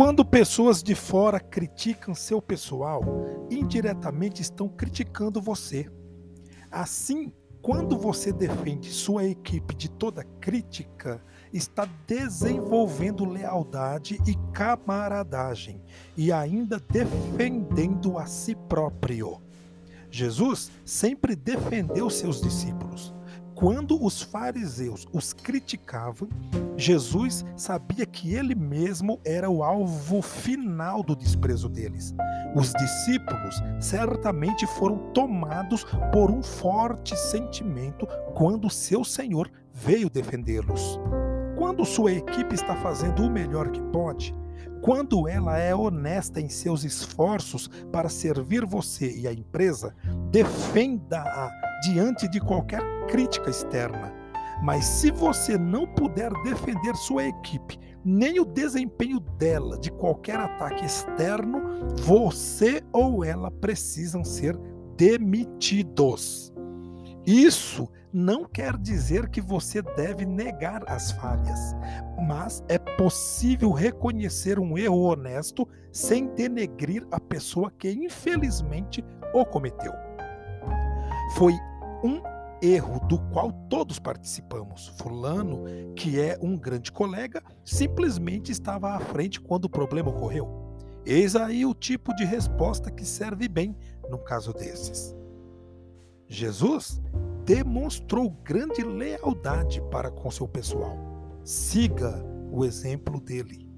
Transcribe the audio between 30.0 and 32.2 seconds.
final do desprezo deles.